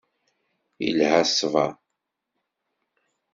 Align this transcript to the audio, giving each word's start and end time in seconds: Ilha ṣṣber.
Ilha 0.87 1.21
ṣṣber. 1.29 1.71